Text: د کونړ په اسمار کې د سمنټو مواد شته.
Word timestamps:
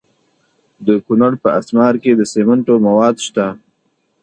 د 0.85 0.87
کونړ 1.05 1.33
په 1.43 1.49
اسمار 1.59 1.93
کې 2.03 2.11
د 2.15 2.21
سمنټو 2.33 2.75
مواد 2.85 3.15
شته. 3.25 3.47